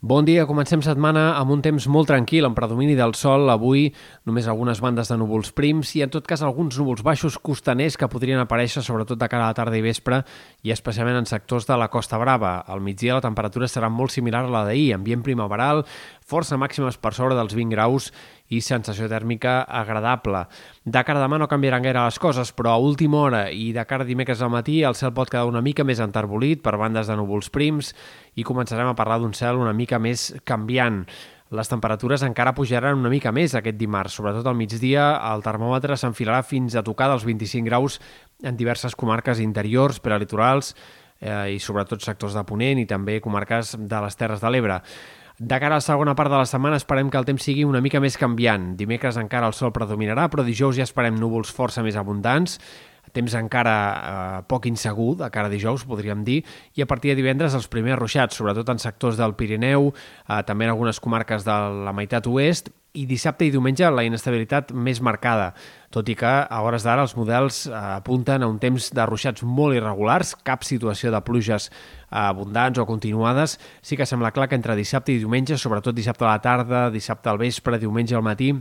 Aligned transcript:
Bon 0.00 0.22
dia, 0.22 0.44
comencem 0.46 0.78
setmana 0.78 1.32
amb 1.40 1.50
un 1.50 1.58
temps 1.58 1.88
molt 1.90 2.06
tranquil, 2.06 2.44
amb 2.46 2.54
predomini 2.54 2.94
del 2.94 3.16
sol. 3.18 3.48
Avui 3.50 3.88
només 4.30 4.46
algunes 4.46 4.78
bandes 4.78 5.08
de 5.10 5.16
núvols 5.18 5.50
prims 5.50 5.90
i 5.98 6.04
en 6.04 6.12
tot 6.14 6.22
cas 6.22 6.44
alguns 6.46 6.76
núvols 6.78 7.02
baixos 7.02 7.34
costaners 7.42 7.96
que 7.98 8.06
podrien 8.06 8.38
aparèixer 8.38 8.84
sobretot 8.86 9.18
de 9.18 9.26
cara 9.26 9.48
a 9.48 9.50
la 9.50 9.56
tarda 9.58 9.74
i 9.74 9.82
vespre 9.82 10.20
i 10.62 10.70
especialment 10.70 11.18
en 11.18 11.26
sectors 11.26 11.66
de 11.66 11.74
la 11.74 11.90
Costa 11.90 12.14
Brava. 12.22 12.60
Al 12.62 12.78
migdia 12.78 13.18
la 13.18 13.24
temperatura 13.26 13.66
serà 13.66 13.90
molt 13.90 14.14
similar 14.14 14.44
a 14.46 14.52
la 14.54 14.62
d'ahir, 14.68 14.92
ambient 14.94 15.26
primaveral, 15.26 15.82
força 16.28 16.58
màximes 16.60 16.98
per 17.00 17.14
sobre 17.16 17.36
dels 17.38 17.54
20 17.56 17.72
graus 17.72 18.10
i 18.52 18.60
sensació 18.64 19.08
tèrmica 19.08 19.62
agradable. 19.64 20.44
De 20.84 21.00
cara 21.04 21.22
a 21.22 21.24
demà 21.24 21.38
no 21.40 21.48
canviaran 21.48 21.84
gaire 21.84 22.04
les 22.04 22.20
coses, 22.20 22.52
però 22.52 22.74
a 22.74 22.82
última 22.82 23.22
hora 23.22 23.42
i 23.50 23.70
de 23.72 23.84
cara 23.88 24.04
a 24.04 24.08
dimecres 24.08 24.42
al 24.44 24.52
matí 24.52 24.82
el 24.84 24.96
cel 24.98 25.14
pot 25.16 25.32
quedar 25.32 25.48
una 25.48 25.64
mica 25.64 25.86
més 25.88 26.02
enterbolit 26.04 26.62
per 26.64 26.76
bandes 26.76 27.08
de 27.08 27.16
núvols 27.16 27.48
prims 27.54 27.94
i 28.36 28.44
començarem 28.44 28.92
a 28.92 28.96
parlar 28.98 29.18
d'un 29.22 29.32
cel 29.32 29.56
una 29.56 29.72
mica 29.72 29.98
més 29.98 30.30
canviant. 30.44 31.04
Les 31.48 31.68
temperatures 31.70 32.20
encara 32.26 32.52
pujaran 32.52 32.98
una 33.00 33.08
mica 33.08 33.32
més 33.32 33.54
aquest 33.56 33.78
dimarts, 33.80 34.18
sobretot 34.18 34.44
al 34.46 34.56
migdia 34.56 35.14
el 35.30 35.40
termòmetre 35.40 35.96
s'enfilarà 35.96 36.42
fins 36.44 36.76
a 36.76 36.84
tocar 36.84 37.08
dels 37.08 37.24
25 37.24 37.64
graus 37.64 37.96
en 38.44 38.56
diverses 38.56 38.92
comarques 38.92 39.40
interiors, 39.40 39.96
prelitorals 40.04 40.74
eh, 41.20 41.54
i 41.54 41.58
sobretot 41.58 42.04
sectors 42.04 42.36
de 42.36 42.44
Ponent 42.44 42.82
i 42.82 42.86
també 42.86 43.16
comarques 43.24 43.78
de 43.80 44.02
les 44.04 44.20
Terres 44.20 44.44
de 44.44 44.52
l'Ebre. 44.52 44.82
De 45.38 45.54
cara 45.62 45.76
a 45.76 45.78
la 45.78 45.84
segona 45.84 46.16
part 46.18 46.32
de 46.32 46.38
la 46.40 46.46
setmana 46.50 46.80
esperem 46.80 47.12
que 47.14 47.18
el 47.20 47.26
temps 47.28 47.44
sigui 47.46 47.62
una 47.62 47.78
mica 47.78 48.00
més 48.02 48.16
canviant. 48.18 48.72
Dimecres 48.78 49.20
encara 49.20 49.46
el 49.46 49.54
sol 49.54 49.70
predominarà, 49.70 50.24
però 50.32 50.42
dijous 50.42 50.74
ja 50.74 50.82
esperem 50.82 51.14
núvols 51.14 51.52
força 51.54 51.84
més 51.86 51.94
abundants, 51.94 52.56
temps 53.14 53.36
encara 53.38 53.74
eh, 53.78 54.40
poc 54.50 54.66
insegur 54.66 55.12
de 55.20 55.28
cara 55.30 55.46
a 55.46 55.52
dijous, 55.52 55.86
podríem 55.88 56.24
dir, 56.26 56.40
i 56.74 56.82
a 56.82 56.88
partir 56.90 57.12
de 57.12 57.20
divendres 57.20 57.54
els 57.54 57.70
primers 57.70 58.00
ruixats, 58.00 58.36
sobretot 58.36 58.68
en 58.74 58.82
sectors 58.82 59.18
del 59.20 59.36
Pirineu, 59.38 59.92
eh, 59.92 60.42
també 60.48 60.66
en 60.66 60.74
algunes 60.74 60.98
comarques 61.00 61.46
de 61.46 61.56
la 61.86 61.94
meitat 61.94 62.26
oest, 62.26 62.72
i 62.96 63.04
dissabte 63.06 63.46
i 63.46 63.52
diumenge 63.52 63.88
la 63.92 64.04
inestabilitat 64.06 64.72
més 64.72 65.00
marcada, 65.04 65.52
tot 65.92 66.08
i 66.08 66.16
que 66.18 66.28
a 66.28 66.62
hores 66.64 66.86
d'ara 66.86 67.04
els 67.04 67.14
models 67.18 67.66
eh, 67.66 67.74
apunten 67.98 68.42
a 68.42 68.48
un 68.48 68.58
temps 68.62 68.90
de 68.94 69.06
ruixats 69.08 69.44
molt 69.44 69.76
irregulars, 69.76 70.34
cap 70.46 70.64
situació 70.64 71.12
de 71.12 71.20
pluges 71.24 71.68
eh, 71.68 71.74
abundants 72.22 72.80
o 72.80 72.86
continuades. 72.88 73.58
Sí 73.82 73.96
que 73.96 74.08
sembla 74.08 74.32
clar 74.32 74.48
que 74.48 74.58
entre 74.58 74.76
dissabte 74.78 75.12
i 75.12 75.20
diumenge, 75.20 75.60
sobretot 75.60 75.96
dissabte 75.96 76.26
a 76.26 76.32
la 76.32 76.42
tarda, 76.42 76.88
dissabte 76.90 77.30
al 77.30 77.40
vespre, 77.40 77.78
diumenge 77.78 78.16
al 78.16 78.26
matí, 78.26 78.54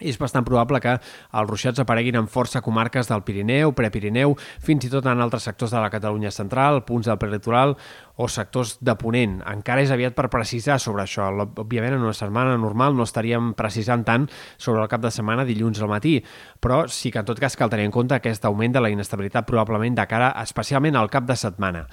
és 0.00 0.18
bastant 0.20 0.44
probable 0.44 0.80
que 0.84 0.92
els 0.96 1.48
ruixats 1.48 1.80
apareguin 1.80 2.18
en 2.20 2.28
força 2.28 2.60
comarques 2.64 3.08
del 3.08 3.22
Pirineu, 3.24 3.72
Prepirineu, 3.76 4.34
fins 4.36 4.84
i 4.84 4.90
tot 4.92 5.06
en 5.08 5.22
altres 5.24 5.46
sectors 5.48 5.72
de 5.72 5.80
la 5.80 5.90
Catalunya 5.92 6.32
central, 6.34 6.82
punts 6.84 7.08
del 7.08 7.18
prelitoral 7.20 7.76
o 8.16 8.28
sectors 8.28 8.76
de 8.80 8.94
Ponent. 8.96 9.38
Encara 9.48 9.84
és 9.84 9.92
aviat 9.92 10.16
per 10.16 10.28
precisar 10.32 10.78
sobre 10.80 11.04
això. 11.04 11.28
Òbviament, 11.46 11.96
en 11.96 12.04
una 12.04 12.16
setmana 12.16 12.56
normal 12.60 12.96
no 12.96 13.04
estaríem 13.08 13.52
precisant 13.56 14.04
tant 14.04 14.28
sobre 14.56 14.82
el 14.82 14.88
cap 14.92 15.04
de 15.04 15.12
setmana 15.12 15.44
dilluns 15.48 15.80
al 15.80 15.92
matí, 15.92 16.18
però 16.60 16.84
sí 16.88 17.12
que 17.12 17.20
en 17.20 17.28
tot 17.28 17.40
cas 17.40 17.56
cal 17.56 17.72
tenir 17.72 17.88
en 17.88 17.94
compte 17.94 18.16
aquest 18.16 18.44
augment 18.48 18.76
de 18.76 18.84
la 18.84 18.92
inestabilitat 18.92 19.48
probablement 19.48 19.96
de 19.96 20.08
cara 20.08 20.32
especialment 20.42 20.96
al 20.96 21.12
cap 21.12 21.28
de 21.28 21.36
setmana. 21.36 21.86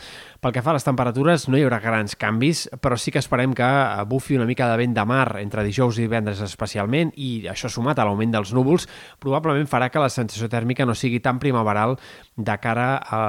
Pel 0.44 0.52
que 0.52 0.60
fa 0.60 0.74
a 0.74 0.76
les 0.76 0.84
temperatures, 0.84 1.46
no 1.48 1.56
hi 1.56 1.62
haurà 1.64 1.78
grans 1.80 2.18
canvis, 2.20 2.66
però 2.84 2.98
sí 3.00 3.14
que 3.16 3.22
esperem 3.22 3.54
que 3.56 3.68
bufi 4.12 4.36
una 4.36 4.44
mica 4.44 4.66
de 4.68 4.76
vent 4.82 4.92
de 4.92 5.06
mar 5.08 5.38
entre 5.40 5.64
dijous 5.64 5.96
i 5.96 6.04
divendres 6.04 6.42
especialment, 6.44 7.14
i 7.16 7.46
això 7.48 7.72
sumat 7.72 8.02
a 8.02 8.04
l'augment 8.04 8.34
dels 8.34 8.52
núvols 8.52 8.90
probablement 9.24 9.70
farà 9.72 9.88
que 9.88 10.04
la 10.04 10.10
sensació 10.12 10.50
tèrmica 10.52 10.84
no 10.84 10.98
sigui 11.00 11.22
tan 11.24 11.40
primaveral 11.40 11.96
de 12.36 12.58
cara 12.60 12.90
a 13.00 13.22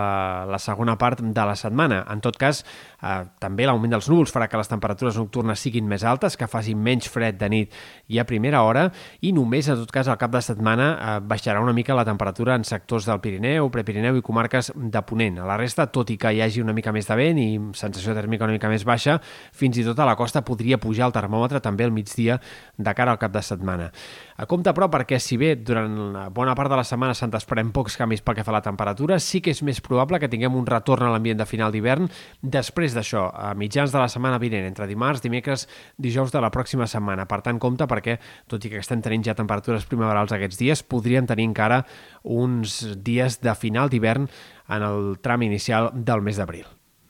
la 0.51 0.59
segona 0.59 0.99
part 0.99 1.23
de 1.23 1.47
la 1.47 1.55
setmana. 1.55 2.03
En 2.11 2.19
tot 2.25 2.35
cas, 2.35 2.65
Eh, 3.05 3.25
també 3.43 3.67
l'augment 3.69 3.93
dels 3.93 4.07
núvols 4.09 4.33
farà 4.33 4.47
que 4.49 4.57
les 4.57 4.71
temperatures 4.71 5.19
nocturnes 5.21 5.61
siguin 5.61 5.85
més 5.89 6.05
altes, 6.09 6.39
que 6.41 6.49
facin 6.49 6.81
menys 6.81 7.09
fred 7.13 7.37
de 7.37 7.51
nit 7.53 7.75
i 8.09 8.21
a 8.21 8.25
primera 8.25 8.63
hora, 8.65 8.87
i 9.21 9.35
només, 9.37 9.69
en 9.69 9.83
tot 9.83 9.93
cas, 9.93 10.09
al 10.09 10.17
cap 10.21 10.33
de 10.33 10.41
setmana 10.45 10.87
eh, 10.95 11.19
baixarà 11.21 11.61
una 11.61 11.75
mica 11.77 11.97
la 11.97 12.07
temperatura 12.09 12.57
en 12.57 12.65
sectors 12.65 13.09
del 13.11 13.21
Pirineu, 13.21 13.69
Prepirineu 13.75 14.17
i 14.17 14.25
comarques 14.25 14.73
de 14.75 15.03
Ponent. 15.05 15.43
A 15.43 15.49
la 15.51 15.59
resta, 15.61 15.91
tot 15.93 16.15
i 16.15 16.19
que 16.21 16.33
hi 16.33 16.41
hagi 16.45 16.65
una 16.65 16.73
mica 16.77 16.95
més 16.97 17.04
de 17.09 17.17
vent 17.19 17.41
i 17.41 17.49
sensació 17.77 18.15
tèrmica 18.17 18.47
una 18.47 18.57
mica 18.57 18.71
més 18.73 18.85
baixa, 18.87 19.19
fins 19.53 19.79
i 19.79 19.85
tot 19.87 19.99
a 20.01 20.07
la 20.09 20.17
costa 20.17 20.45
podria 20.45 20.79
pujar 20.83 21.09
el 21.09 21.15
termòmetre 21.17 21.61
també 21.65 21.87
al 21.87 21.95
migdia 21.95 22.41
de 22.77 22.95
cara 22.95 23.15
al 23.15 23.21
cap 23.23 23.33
de 23.35 23.43
setmana. 23.43 23.91
A 24.37 24.49
compte, 24.51 24.73
però, 24.75 24.89
perquè 24.91 25.21
si 25.23 25.39
bé 25.39 25.55
durant 25.57 25.95
bona 26.35 26.57
part 26.59 26.73
de 26.73 26.79
la 26.81 26.87
setmana 26.87 27.15
se'n 27.15 27.35
esperem 27.39 27.71
pocs 27.75 27.99
canvis 28.01 28.23
pel 28.25 28.39
que 28.39 28.45
fa 28.47 28.51
a 28.51 28.59
la 28.59 28.65
temperatura, 28.65 29.21
sí 29.23 29.41
que 29.41 29.53
és 29.55 29.63
més 29.63 29.81
probable 29.85 30.19
que 30.19 30.31
tinguem 30.31 30.57
un 30.59 30.67
retorn 30.67 31.07
a 31.07 31.13
l'ambient 31.13 31.39
de 31.39 31.47
final 31.47 31.73
d'hivern 31.75 32.09
després 32.43 32.97
d'això, 32.97 33.29
a 33.31 33.53
mitjans 33.59 33.93
de 33.95 34.03
la 34.03 34.09
setmana 34.11 34.41
vinent, 34.43 34.67
entre 34.67 34.89
dimarts, 34.91 35.23
dimecres, 35.23 35.69
dijous 35.99 36.33
de 36.35 36.43
la 36.43 36.51
pròxima 36.55 36.89
setmana. 36.91 37.29
Per 37.31 37.41
tant, 37.47 37.61
compte 37.63 37.87
perquè, 37.91 38.19
tot 38.51 38.65
i 38.65 38.73
que 38.73 38.83
estem 38.83 39.03
tenint 39.05 39.27
ja 39.27 39.37
temperatures 39.39 39.87
primaverals 39.91 40.35
aquests 40.35 40.59
dies, 40.61 40.83
podrien 40.83 41.27
tenir 41.31 41.47
encara 41.51 41.85
uns 42.25 42.81
dies 43.07 43.39
de 43.45 43.55
final 43.55 43.91
d'hivern 43.93 44.29
en 44.69 44.83
el 44.83 45.19
tram 45.23 45.43
inicial 45.47 45.93
del 45.95 46.25
mes 46.25 46.41
d'abril. 46.41 46.67